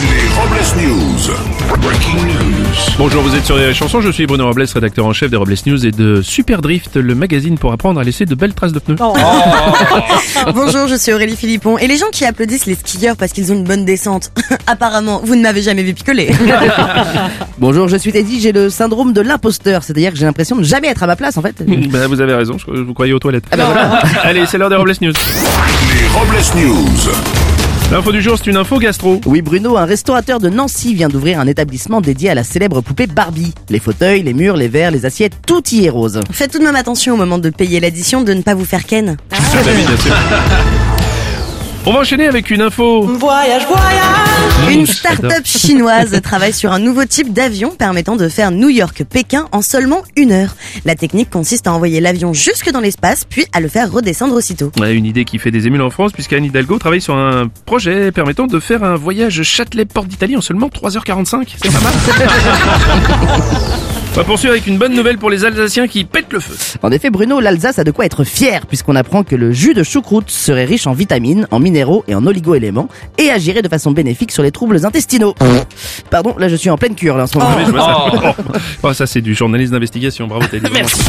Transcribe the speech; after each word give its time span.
Les 0.00 0.28
Robles 0.28 0.88
News. 0.88 1.80
Breaking 1.80 2.16
news. 2.26 2.74
Bonjour, 2.98 3.22
vous 3.22 3.34
êtes 3.34 3.46
sur 3.46 3.56
les 3.56 3.72
chansons, 3.72 4.02
je 4.02 4.10
suis 4.10 4.26
Bruno 4.26 4.44
Robles, 4.46 4.66
rédacteur 4.74 5.06
en 5.06 5.14
chef 5.14 5.30
des 5.30 5.38
Robles 5.38 5.54
News 5.64 5.86
et 5.86 5.90
de 5.90 6.20
Super 6.20 6.60
Drift, 6.60 6.96
le 6.96 7.14
magazine 7.14 7.56
pour 7.56 7.72
apprendre 7.72 7.98
à 7.98 8.04
laisser 8.04 8.26
de 8.26 8.34
belles 8.34 8.52
traces 8.52 8.72
de 8.72 8.78
pneus. 8.78 8.96
Bonjour, 10.54 10.86
je 10.86 10.96
suis 10.96 11.14
Aurélie 11.14 11.36
Philippon. 11.36 11.78
Et 11.78 11.86
les 11.86 11.96
gens 11.96 12.10
qui 12.12 12.26
applaudissent 12.26 12.66
les 12.66 12.74
skieurs 12.74 13.16
parce 13.16 13.32
qu'ils 13.32 13.52
ont 13.52 13.54
une 13.54 13.64
bonne 13.64 13.86
descente, 13.86 14.32
apparemment, 14.66 15.22
vous 15.24 15.34
ne 15.34 15.40
m'avez 15.40 15.62
jamais 15.62 15.82
vu 15.82 15.94
picoler. 15.94 16.30
Bonjour, 17.58 17.88
je 17.88 17.96
suis 17.96 18.12
Teddy, 18.12 18.40
j'ai 18.40 18.52
le 18.52 18.68
syndrome 18.68 19.14
de 19.14 19.22
l'imposteur, 19.22 19.82
c'est-à-dire 19.82 20.12
que 20.12 20.18
j'ai 20.18 20.26
l'impression 20.26 20.56
de 20.56 20.62
jamais 20.62 20.88
être 20.88 21.04
à 21.04 21.06
ma 21.06 21.16
place 21.16 21.38
en 21.38 21.42
fait. 21.42 21.64
Bah, 21.90 22.06
vous 22.06 22.20
avez 22.20 22.34
raison, 22.34 22.58
je, 22.58 22.82
vous 22.82 22.92
croyais 22.92 23.14
aux 23.14 23.18
toilettes. 23.18 23.46
Ah 23.50 23.56
bah 23.56 23.64
voilà. 23.72 24.02
Allez, 24.24 24.44
c'est 24.44 24.58
l'heure 24.58 24.70
des 24.70 24.76
Robles 24.76 24.92
News. 25.00 25.12
Les 25.12 26.08
Robles 26.08 26.66
News. 26.68 27.35
L'info 27.92 28.10
du 28.10 28.20
jour, 28.20 28.36
c'est 28.36 28.50
une 28.50 28.56
info 28.56 28.78
gastro. 28.78 29.20
Oui 29.26 29.42
Bruno, 29.42 29.76
un 29.76 29.84
restaurateur 29.84 30.40
de 30.40 30.48
Nancy 30.48 30.92
vient 30.92 31.08
d'ouvrir 31.08 31.38
un 31.38 31.46
établissement 31.46 32.00
dédié 32.00 32.30
à 32.30 32.34
la 32.34 32.42
célèbre 32.42 32.80
poupée 32.80 33.06
Barbie. 33.06 33.54
Les 33.68 33.78
fauteuils, 33.78 34.24
les 34.24 34.34
murs, 34.34 34.56
les 34.56 34.66
verres, 34.66 34.90
les 34.90 35.06
assiettes, 35.06 35.34
tout 35.46 35.62
y 35.70 35.84
est 35.84 35.90
rose. 35.90 36.20
Faites 36.32 36.50
tout 36.50 36.58
de 36.58 36.64
même 36.64 36.74
attention 36.74 37.14
au 37.14 37.16
moment 37.16 37.38
de 37.38 37.48
payer 37.48 37.78
l'addition 37.78 38.22
de 38.22 38.34
ne 38.34 38.42
pas 38.42 38.54
vous 38.54 38.64
faire 38.64 38.84
ken. 38.84 39.16
Ah 39.30 39.36
oui, 39.64 39.84
bien 39.86 39.96
sûr. 39.98 40.14
On 41.88 41.92
va 41.92 42.00
enchaîner 42.00 42.26
avec 42.26 42.50
une 42.50 42.62
info. 42.62 43.02
Voyage, 43.02 43.64
voyage 43.64 44.74
Une 44.74 44.86
start-up 44.86 45.42
chinoise 45.44 46.20
travaille 46.20 46.52
sur 46.52 46.72
un 46.72 46.80
nouveau 46.80 47.04
type 47.04 47.32
d'avion 47.32 47.70
permettant 47.70 48.16
de 48.16 48.28
faire 48.28 48.50
New 48.50 48.68
York-Pékin 48.68 49.46
en 49.52 49.62
seulement 49.62 50.02
une 50.16 50.32
heure. 50.32 50.56
La 50.84 50.96
technique 50.96 51.30
consiste 51.30 51.68
à 51.68 51.72
envoyer 51.72 52.00
l'avion 52.00 52.32
jusque 52.32 52.72
dans 52.72 52.80
l'espace, 52.80 53.24
puis 53.24 53.46
à 53.52 53.60
le 53.60 53.68
faire 53.68 53.92
redescendre 53.92 54.34
aussitôt. 54.34 54.72
Ouais, 54.80 54.96
une 54.96 55.06
idée 55.06 55.24
qui 55.24 55.38
fait 55.38 55.52
des 55.52 55.68
émules 55.68 55.82
en 55.82 55.90
France, 55.90 56.10
puisqu'Anne 56.10 56.44
Hidalgo 56.44 56.76
travaille 56.80 57.00
sur 57.00 57.14
un 57.14 57.46
projet 57.66 58.10
permettant 58.10 58.48
de 58.48 58.58
faire 58.58 58.82
un 58.82 58.96
voyage 58.96 59.44
Châtelet-Porte 59.44 60.08
d'Italie 60.08 60.36
en 60.36 60.40
seulement 60.40 60.66
3h45. 60.66 61.54
C'est 61.62 61.72
pas 61.72 61.80
mal. 61.80 61.92
On 64.16 64.20
va 64.20 64.24
poursuivre 64.24 64.52
avec 64.52 64.66
une 64.66 64.78
bonne 64.78 64.94
nouvelle 64.94 65.18
pour 65.18 65.28
les 65.28 65.44
Alsaciens 65.44 65.86
qui 65.86 66.06
pètent 66.06 66.32
le 66.32 66.40
feu. 66.40 66.78
En 66.82 66.90
effet 66.90 67.10
Bruno, 67.10 67.38
l'Alsace 67.38 67.78
a 67.78 67.84
de 67.84 67.90
quoi 67.90 68.06
être 68.06 68.24
fier 68.24 68.64
puisqu'on 68.64 68.96
apprend 68.96 69.24
que 69.24 69.36
le 69.36 69.52
jus 69.52 69.74
de 69.74 69.82
choucroute 69.82 70.30
serait 70.30 70.64
riche 70.64 70.86
en 70.86 70.94
vitamines, 70.94 71.46
en 71.50 71.58
minéraux 71.58 72.02
et 72.08 72.14
en 72.14 72.26
oligo-éléments 72.26 72.88
et 73.18 73.28
agirait 73.28 73.60
de 73.60 73.68
façon 73.68 73.90
bénéfique 73.90 74.32
sur 74.32 74.42
les 74.42 74.52
troubles 74.52 74.86
intestinaux. 74.86 75.34
Pardon, 76.08 76.34
là 76.38 76.48
je 76.48 76.56
suis 76.56 76.70
en 76.70 76.78
pleine 76.78 76.94
cure 76.94 77.18
là 77.18 77.24
en 77.24 77.26
ce 77.26 77.36
moment. 77.36 77.50
Ah 77.52 77.56
oui, 77.58 77.64
je 77.66 77.70
vois 77.72 77.80
ça. 77.80 78.36
Oh, 78.82 78.92
ça 78.94 79.06
c'est 79.06 79.20
du 79.20 79.34
journalisme 79.34 79.72
d'investigation, 79.72 80.26
bravo 80.26 80.46
Teddy. 80.46 80.66
Merci. 80.72 80.98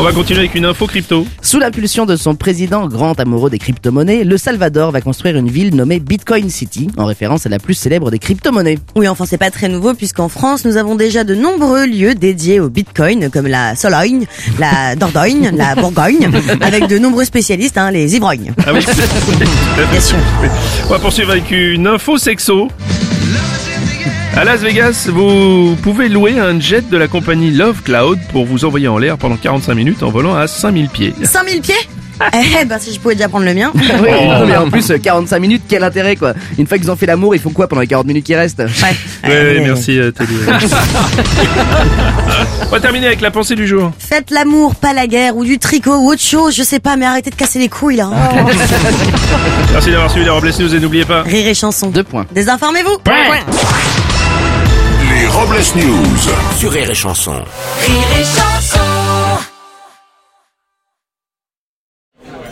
On 0.00 0.02
va 0.02 0.12
continuer 0.12 0.40
avec 0.40 0.54
une 0.54 0.64
info 0.64 0.86
crypto. 0.86 1.26
Sous 1.42 1.58
l'impulsion 1.58 2.06
de 2.06 2.16
son 2.16 2.34
président 2.34 2.88
grand 2.88 3.20
amoureux 3.20 3.50
des 3.50 3.58
crypto-monnaies, 3.58 4.24
le 4.24 4.38
Salvador 4.38 4.92
va 4.92 5.02
construire 5.02 5.36
une 5.36 5.50
ville 5.50 5.76
nommée 5.76 6.00
Bitcoin 6.00 6.48
City, 6.48 6.88
en 6.96 7.04
référence 7.04 7.44
à 7.44 7.50
la 7.50 7.58
plus 7.58 7.74
célèbre 7.74 8.10
des 8.10 8.18
crypto-monnaies. 8.18 8.78
Oui, 8.96 9.08
enfin 9.08 9.26
c'est 9.26 9.36
pas 9.36 9.50
très 9.50 9.68
nouveau 9.68 9.92
puisqu'en 9.92 10.30
France 10.30 10.64
nous 10.64 10.78
avons 10.78 10.94
déjà 11.00 11.24
de 11.24 11.34
nombreux 11.34 11.86
lieux 11.86 12.14
dédiés 12.14 12.60
au 12.60 12.68
Bitcoin 12.68 13.30
comme 13.30 13.46
la 13.46 13.74
Sologne, 13.74 14.26
la 14.58 14.94
Dordogne, 14.96 15.50
la 15.56 15.74
Bourgogne, 15.74 16.30
avec 16.60 16.88
de 16.88 16.98
nombreux 16.98 17.24
spécialistes, 17.24 17.78
hein, 17.78 17.90
les 17.90 18.16
ivrognes. 18.16 18.52
Ah 18.66 18.72
oui, 18.74 18.84
Bien 19.90 20.00
sûr. 20.00 20.18
On 20.86 20.90
va 20.90 20.98
poursuivre 20.98 21.30
avec 21.30 21.50
une 21.50 21.86
info 21.86 22.18
sexo. 22.18 22.68
À 24.36 24.44
Las 24.44 24.60
Vegas, 24.60 25.08
vous 25.10 25.74
pouvez 25.82 26.10
louer 26.10 26.38
un 26.38 26.60
jet 26.60 26.86
de 26.90 26.96
la 26.98 27.08
compagnie 27.08 27.50
Love 27.50 27.82
Cloud 27.82 28.18
pour 28.30 28.44
vous 28.44 28.66
envoyer 28.66 28.88
en 28.88 28.98
l'air 28.98 29.16
pendant 29.16 29.36
45 29.36 29.74
minutes 29.74 30.02
en 30.02 30.10
volant 30.10 30.34
à 30.34 30.46
5000 30.46 30.90
pieds. 30.90 31.14
5000 31.22 31.62
pieds? 31.62 31.74
Eh 32.32 32.64
ben 32.64 32.78
si 32.78 32.92
je 32.94 33.00
pouvais 33.00 33.14
déjà 33.14 33.28
prendre 33.28 33.44
le 33.46 33.54
mien. 33.54 33.72
Oui, 34.02 34.10
non, 34.26 34.46
mais 34.46 34.56
en 34.56 34.70
plus, 34.70 34.90
euh, 34.90 34.98
45 34.98 35.38
minutes, 35.40 35.62
quel 35.68 35.82
intérêt 35.84 36.16
quoi 36.16 36.32
Une 36.58 36.66
fois 36.66 36.78
qu'ils 36.78 36.90
ont 36.90 36.96
fait 36.96 37.06
l'amour, 37.06 37.34
ils 37.34 37.40
font 37.40 37.50
quoi 37.50 37.68
pendant 37.68 37.80
les 37.82 37.86
40 37.86 38.06
minutes 38.06 38.24
qui 38.24 38.34
restent? 38.34 38.60
Ouais. 38.60 38.66
Ouais, 39.24 39.30
ouais, 39.30 39.60
merci 39.60 39.98
euh, 39.98 40.10
Teddy. 40.10 40.34
On 42.66 42.70
va 42.70 42.80
terminer 42.80 43.06
avec 43.08 43.20
la 43.20 43.30
pensée 43.30 43.54
du 43.56 43.66
jour. 43.66 43.90
Faites 43.98 44.30
l'amour, 44.30 44.74
pas 44.76 44.92
la 44.92 45.06
guerre, 45.06 45.36
ou 45.36 45.44
du 45.44 45.58
tricot, 45.58 45.96
ou 45.96 46.10
autre 46.12 46.22
chose, 46.22 46.54
je 46.54 46.62
sais 46.62 46.78
pas, 46.80 46.96
mais 46.96 47.04
arrêtez 47.06 47.30
de 47.30 47.34
casser 47.34 47.58
les 47.58 47.68
couilles 47.68 47.96
là. 47.96 48.08
Merci 49.72 49.90
d'avoir 49.90 50.10
suivi 50.10 50.24
les 50.24 50.30
Robles 50.30 50.52
News 50.58 50.74
et 50.74 50.80
n'oubliez 50.80 51.04
pas. 51.04 51.22
Rire 51.22 51.46
et 51.46 51.54
chanson. 51.54 51.88
Deux 51.90 52.04
points. 52.04 52.26
Désinformez-vous. 52.32 52.98
Les 55.10 55.26
Robles 55.26 55.56
News. 55.76 56.06
Sur 56.58 56.70
Rire 56.70 56.90
et 56.90 56.94
Chanson. 56.94 57.34